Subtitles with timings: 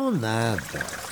[0.00, 1.09] não nada.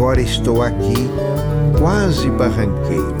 [0.00, 1.10] agora estou aqui,
[1.78, 3.14] quase barranqueiro.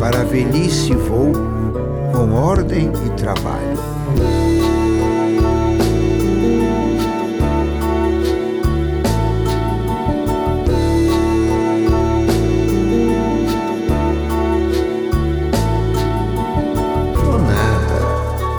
[0.00, 1.32] Para a velhice vou
[2.14, 3.78] com ordem e trabalho.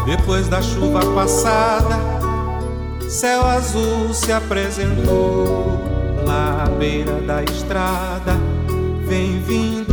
[0.06, 1.98] Depois da chuva passada,
[3.10, 5.93] céu azul se apresentou
[6.66, 8.34] beira da estrada,
[9.08, 9.93] vem vindo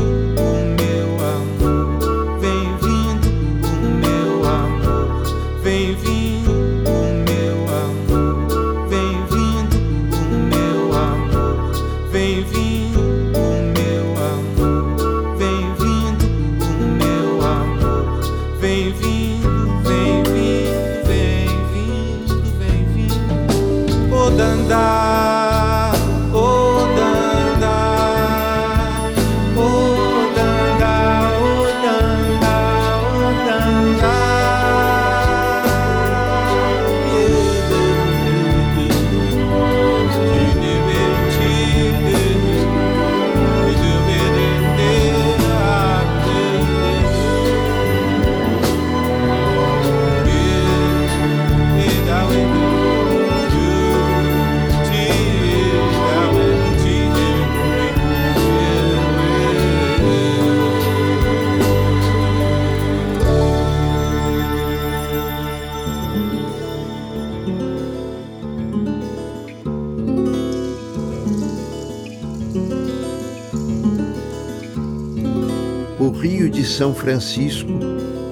[76.80, 77.68] São Francisco,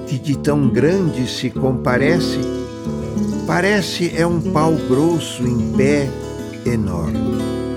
[0.07, 2.39] que de tão grande se comparece,
[3.45, 6.09] parece é um pau grosso em pé
[6.65, 7.68] enorme.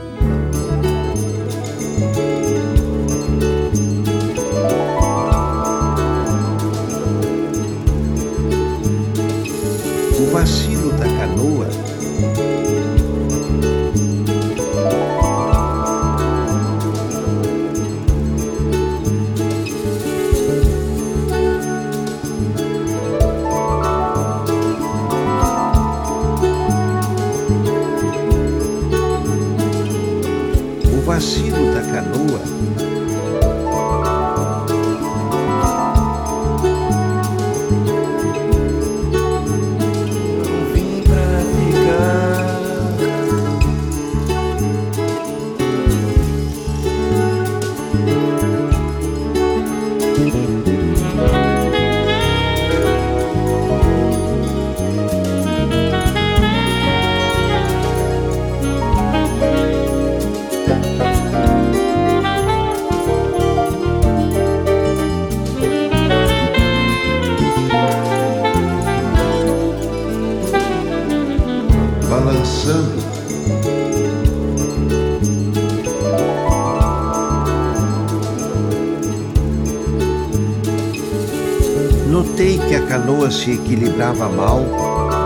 [84.02, 84.60] Equilibrava mal,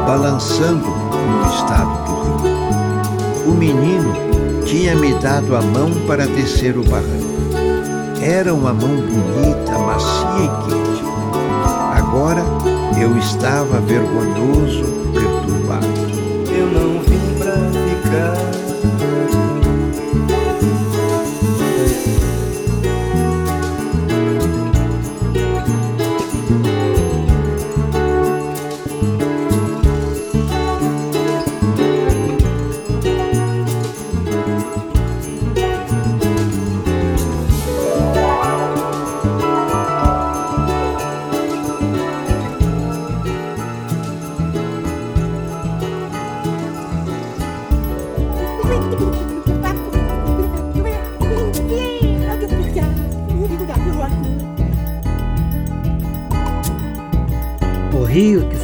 [0.07, 2.57] balançando no estado do rio.
[3.47, 4.13] O menino
[4.67, 7.25] tinha me dado a mão para descer o barranco.
[8.21, 9.46] Era uma mão bonita,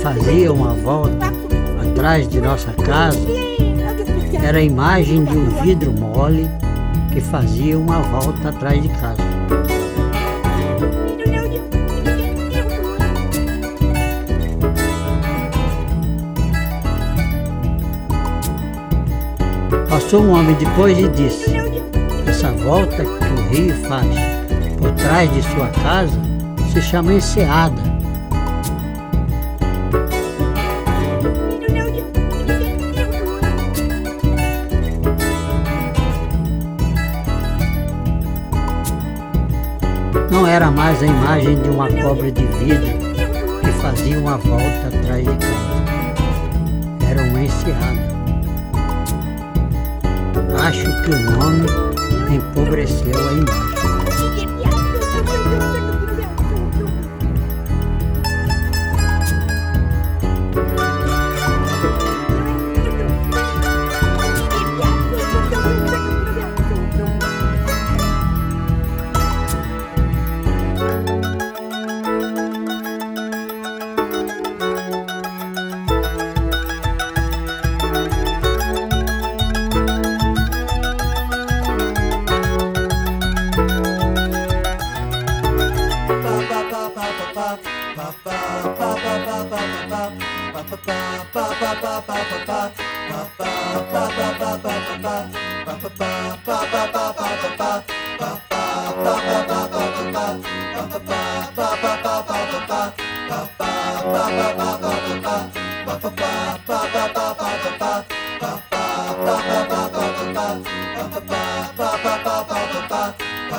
[0.03, 1.33] fazia uma volta
[1.81, 3.21] atrás de nossa casa
[4.43, 6.51] era a imagem de um vidro mole
[7.13, 9.23] que fazia uma volta atrás de casa.
[19.89, 21.53] Passou um homem depois e disse:
[22.27, 24.09] Essa volta que o rio faz
[24.79, 26.21] por trás de sua casa
[26.73, 27.92] se chama enseada.
[40.53, 42.99] Era mais a imagem de uma cobra de vidro
[43.63, 45.83] que fazia uma volta atrás de casa.
[47.09, 48.13] Era uma enseada.
[50.63, 53.72] Acho que o nome empobreceu a imagem.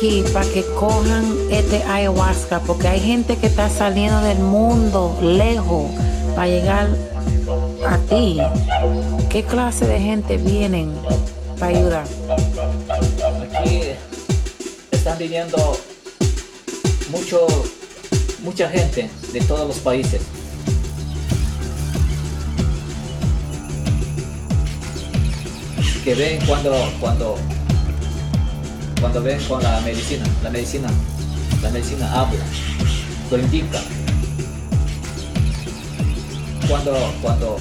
[0.00, 5.90] aquí para que cojan este ayahuasca, porque hay gente que está saliendo del mundo lejos
[6.34, 6.88] para llegar
[7.86, 8.40] a ti.
[9.28, 10.90] ¿Qué clase de gente vienen
[11.58, 12.06] para ayudar?
[13.58, 13.82] Aquí
[14.90, 15.76] están viniendo
[17.10, 17.46] mucho,
[18.42, 20.22] mucha gente de todos los países.
[26.02, 27.36] Que ven cuando, cuando,
[29.00, 30.88] cuando ven con la medicina, la medicina,
[31.62, 32.44] la medicina habla,
[33.30, 33.80] lo indica.
[36.68, 36.92] Cuando,
[37.22, 37.56] cuando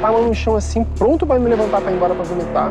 [0.00, 2.70] botar a mão no chão assim, pronto para me levantar para ir embora para vomitar.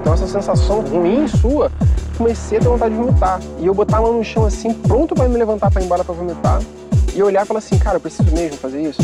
[0.00, 1.70] Então essa sensação ruim sua,
[2.16, 3.40] comecei a ter vontade de vomitar.
[3.58, 6.04] E eu botar a mão no chão assim, pronto para me levantar para ir embora
[6.04, 6.62] para vomitar.
[7.12, 9.02] E olhar e falar assim, cara, eu preciso mesmo fazer isso?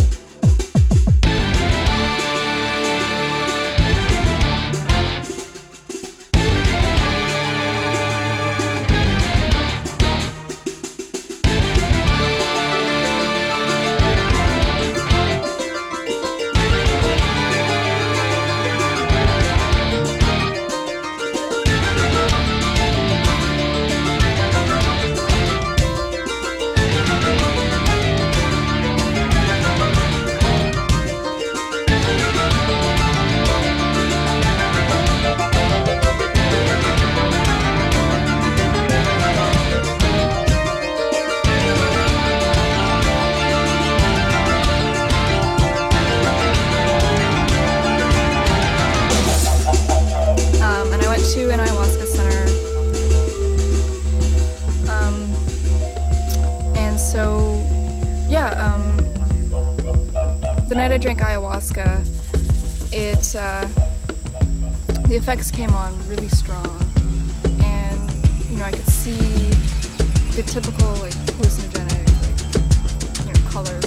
[58.31, 58.97] Yeah, um,
[60.69, 62.07] the night I drank ayahuasca,
[62.93, 63.67] it uh,
[65.09, 66.79] the effects came on really strong,
[67.65, 68.01] and
[68.49, 69.19] you know I could see
[70.37, 73.80] the typical like hallucinogenic like you know colors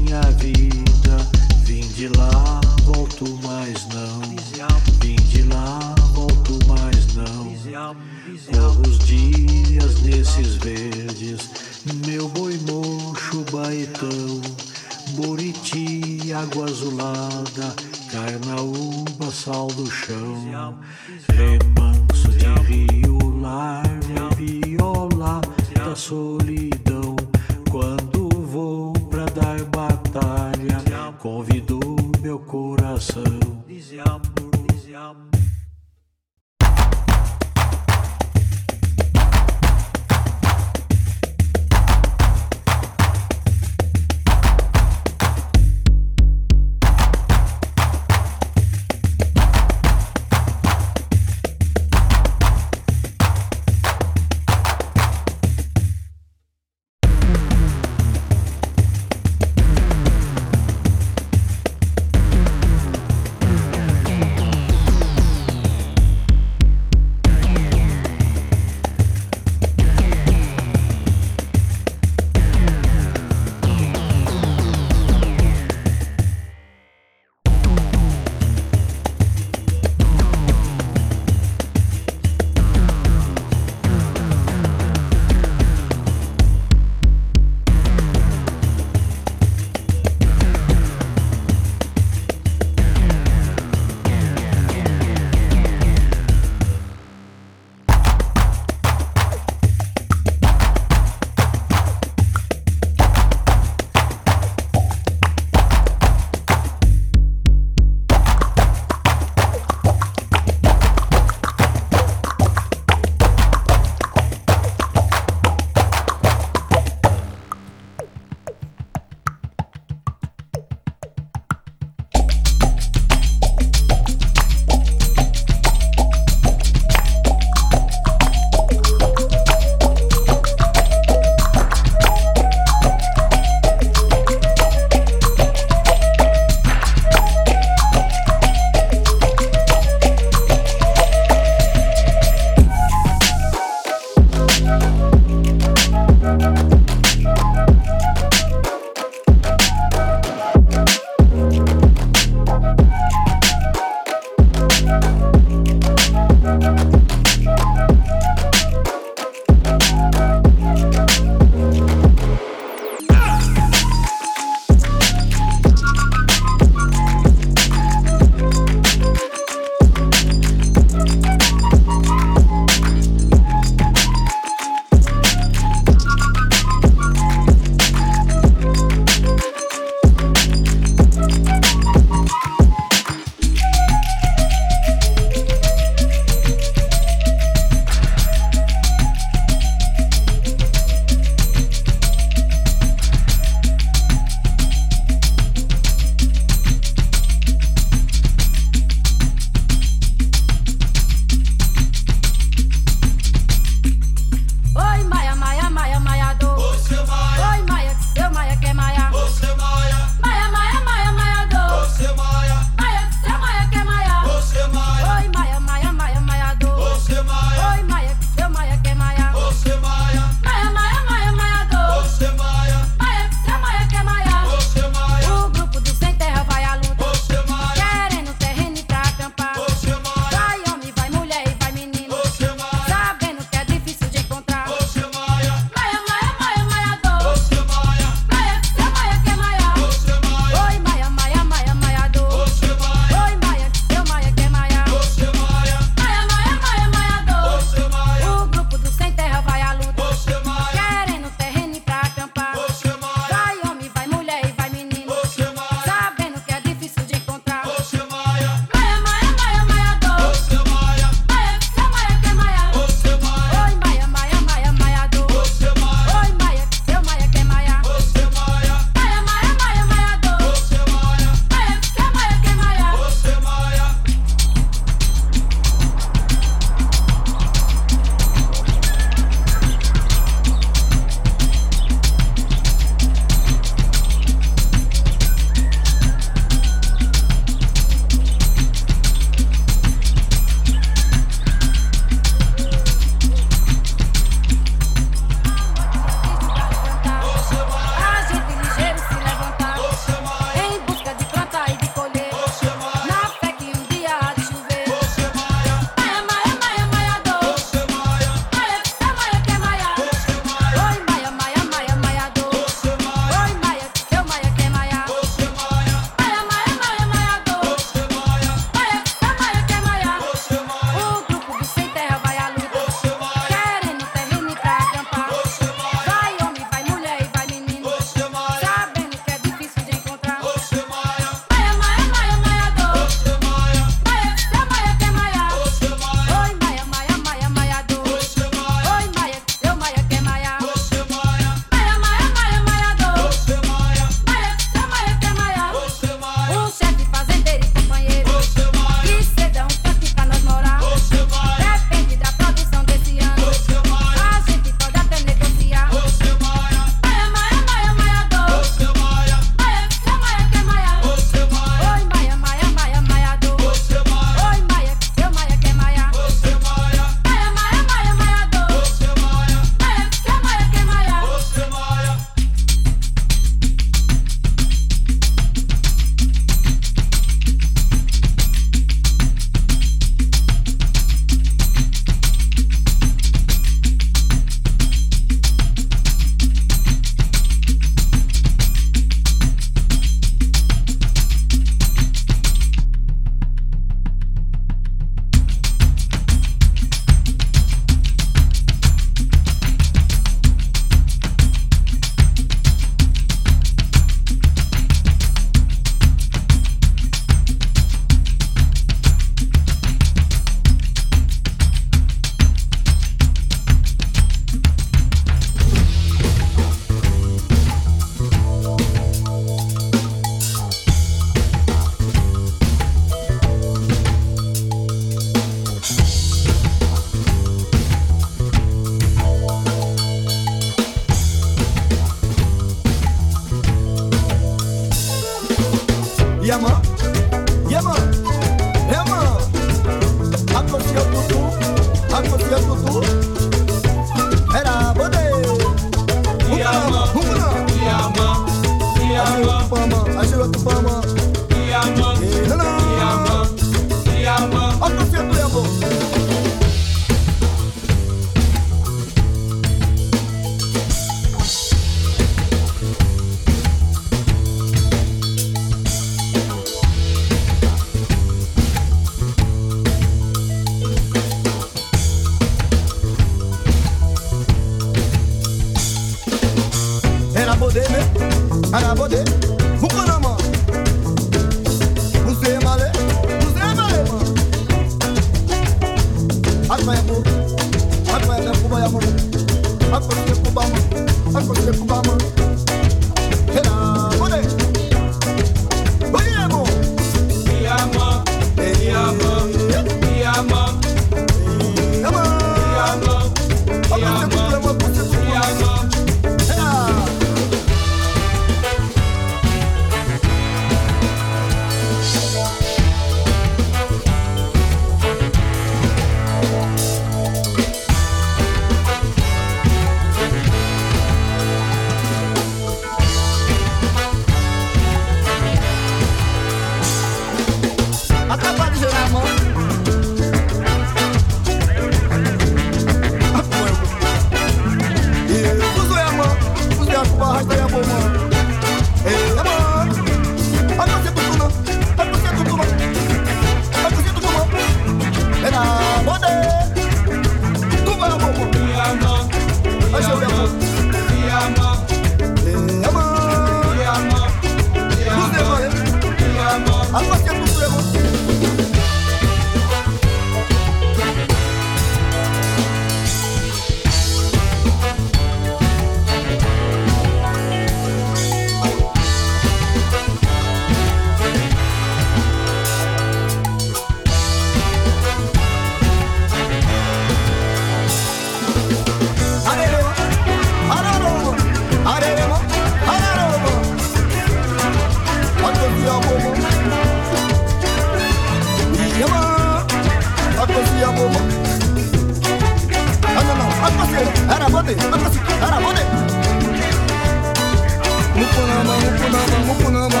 [598.14, 600.00] Mupunama, Mupunama, Mupunama,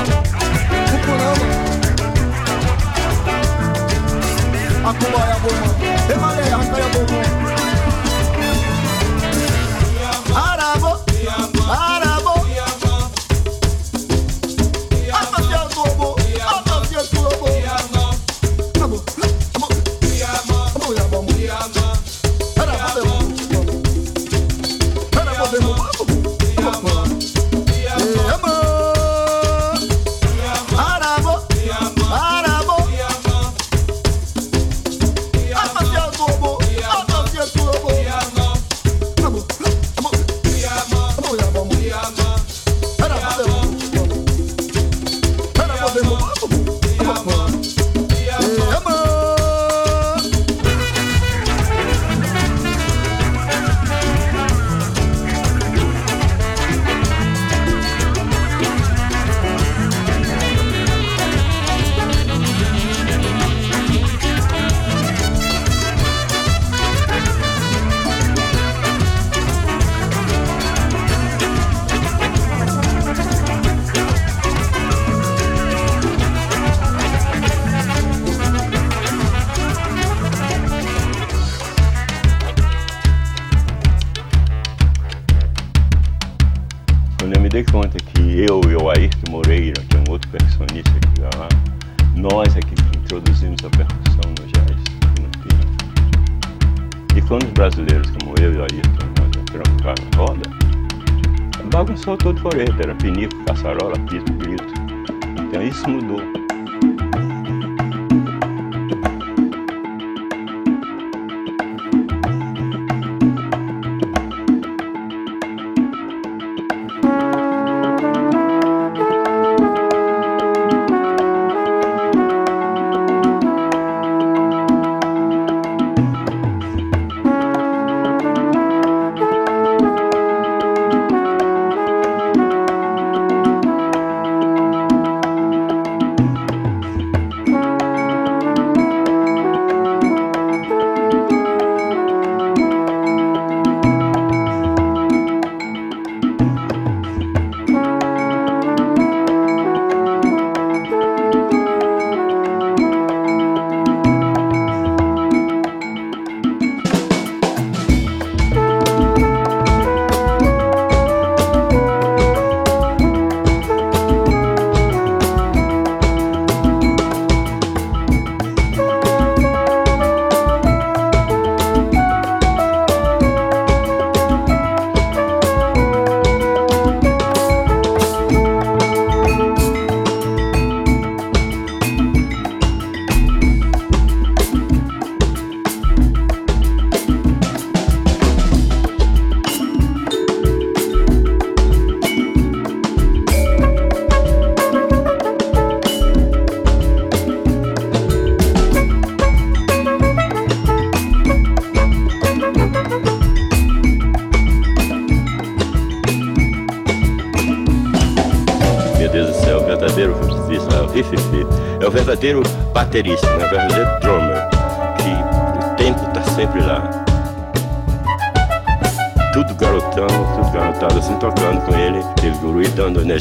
[0.92, 1.46] Mupunama.
[4.88, 5.70] Akubaya boma,
[6.12, 7.33] emale akaya.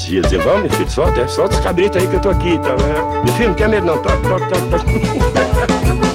[0.08, 2.30] E dando energia, dizendo, vamos, meu filho, solta, solta os cabritos aí que eu tô
[2.30, 3.24] aqui, tá vendo?
[3.26, 6.13] Meu filho, não quer medo não, toca, toca, toca,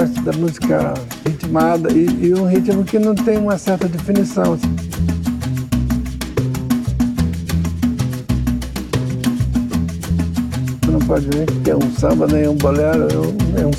[0.00, 0.94] gosto da música
[1.26, 4.56] ritmada e, e um ritmo que não tem uma certa definição.
[4.56, 4.66] Você
[10.90, 13.72] não pode ver que é um samba, nem um bolero, é um, é um.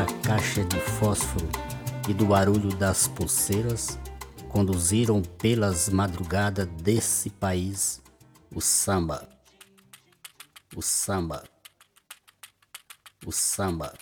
[0.00, 1.46] Da caixa de fósforo
[2.08, 3.98] e do barulho das pulseiras
[4.48, 8.00] conduziram pelas madrugadas desse país
[8.50, 9.28] o samba,
[10.74, 11.44] o samba,
[13.26, 13.92] o samba.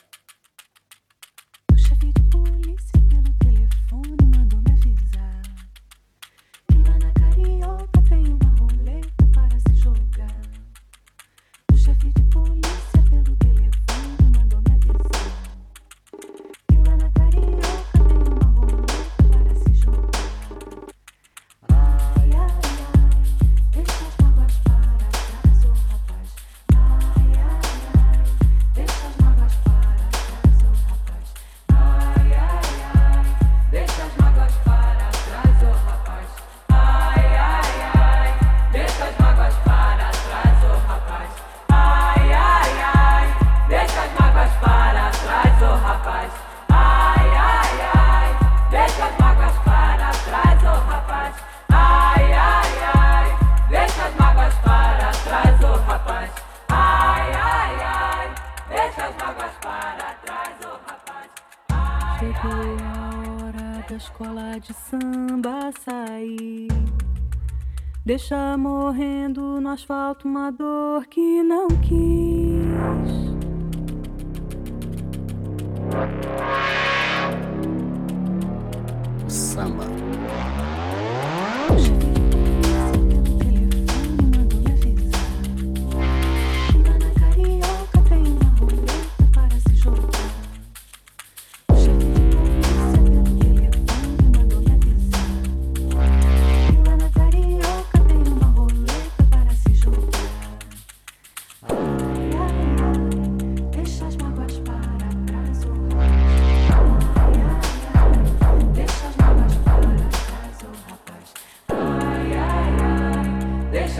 [70.24, 70.67] No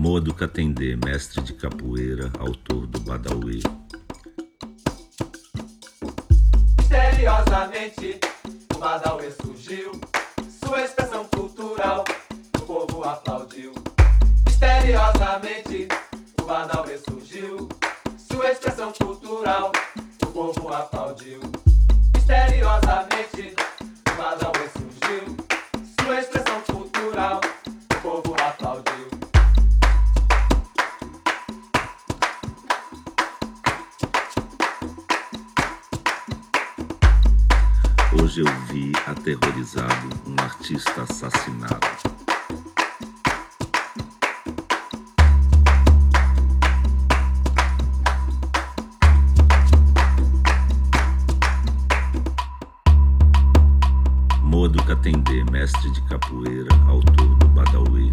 [0.00, 3.62] Modo Catendê, mestre de capoeira, autor do Badawi.
[6.78, 8.18] Misteriosamente,
[8.74, 10.00] o Badawi surgiu,
[10.64, 12.04] sua expressão cultural
[12.70, 13.72] povo aplaudiu.
[14.46, 15.88] Misteriosamente,
[16.40, 17.68] o Banal ressurgiu.
[18.16, 19.72] Sua expressão cultural,
[20.22, 21.40] o povo aplaudiu.
[22.14, 23.56] Misteriosamente,
[24.06, 25.36] o Banal ressurgiu.
[26.00, 27.40] Sua expressão cultural,
[27.92, 28.39] o povo aplaudiu.
[38.30, 41.80] Hoje eu vi aterrorizado um artista assassinado.
[54.92, 58.12] atender, mestre de capoeira, autor do Badawi.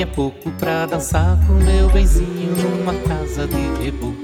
[0.00, 4.16] É pouco pra dançar com meu benzinho numa casa de reboco.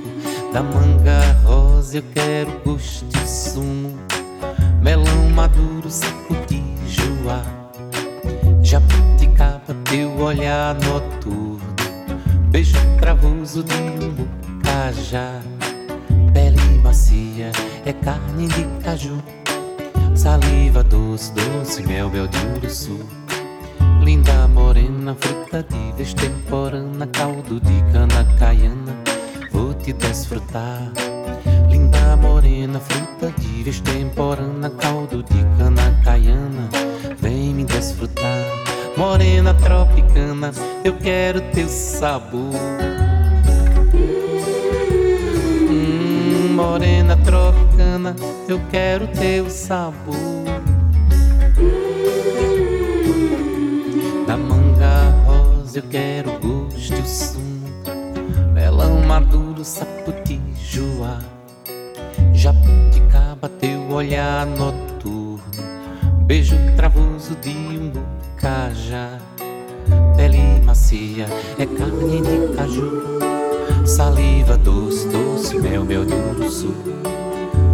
[0.53, 2.51] Da manga rosa eu quero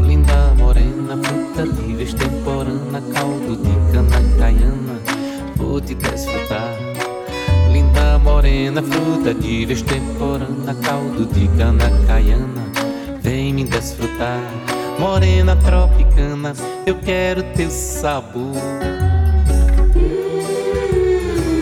[0.02, 4.98] Linda morena, fruta livre, extemporânea Caldo de cana caiana
[5.86, 6.76] te desfrutar
[7.70, 12.64] Linda morena, fruta de vez temporana, caldo de cana caiana,
[13.20, 14.40] vem me desfrutar.
[14.98, 16.54] Morena tropicana,
[16.86, 18.56] eu quero teu sabor.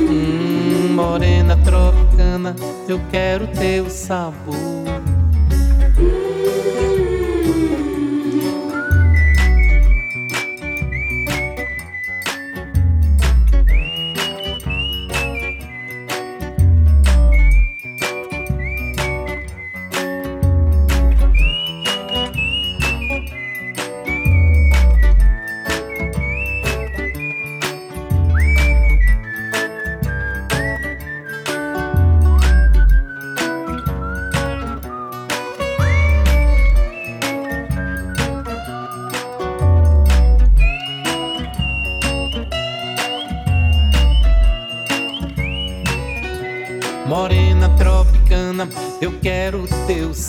[0.08, 2.54] Hum, morena tropicana,
[2.88, 4.75] eu quero teu sabor.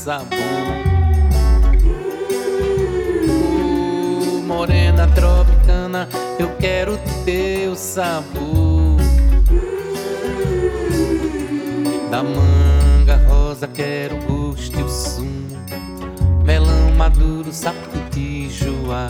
[0.08, 0.30] Sabor.
[4.46, 6.08] Morena tropicana,
[6.40, 8.96] eu quero teu sabor.
[12.10, 15.58] Da manga rosa quero gosto e o sumo,
[16.46, 19.10] melão maduro, sapo de joá.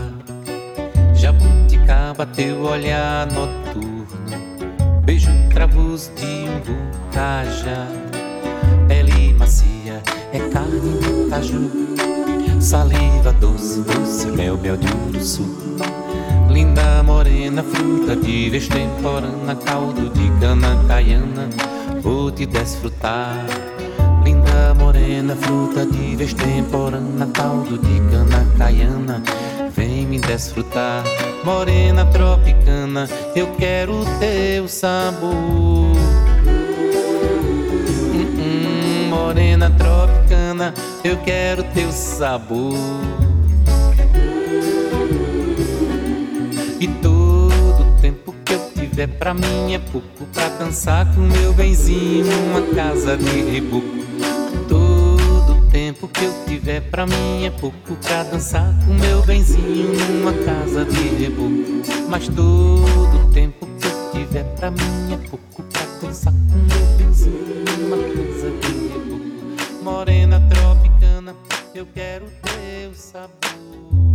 [1.13, 4.07] Jabuticaba, teu olhar noturno,
[5.03, 8.06] beijo travoso de um bucajá.
[11.37, 11.69] Caju,
[12.59, 15.43] saliva doce, doce, mel, mel de urso.
[16.49, 18.67] Linda morena, fruta de vez
[19.55, 21.49] caldo de cana caiana,
[22.01, 23.45] vou te desfrutar.
[24.23, 26.33] Linda morena, fruta de vez
[27.33, 29.21] caldo de cana caiana,
[29.75, 31.03] vem me desfrutar.
[31.43, 35.66] Morena tropicana, eu quero teu sabor.
[39.27, 40.73] Morena tropicana,
[41.03, 42.77] eu quero teu sabor.
[46.79, 52.25] E todo tempo que eu tiver pra mim é pouco pra dançar com meu benzinho
[52.25, 53.97] numa casa de reboco.
[54.69, 60.31] Todo tempo que eu tiver pra mim é pouco pra dançar com meu benzinho numa
[60.45, 61.83] casa de reboco.
[62.09, 67.65] Mas todo tempo que eu tiver pra mim é pouco pra dançar com meu benzinho
[67.77, 68.76] numa casa de reboco.
[69.87, 71.33] Morena tropicana,
[71.73, 74.06] eu quero teu sabor.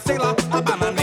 [0.00, 0.99] sailor, a banana.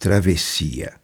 [0.00, 0.99] Travessia.